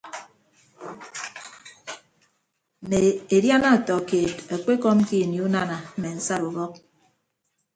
[2.83, 3.01] Mme
[3.35, 6.73] edidiana ọtọ keed ekpekọm ke ini unana mme nsat ubọk.